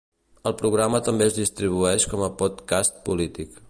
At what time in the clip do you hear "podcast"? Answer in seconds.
2.43-3.03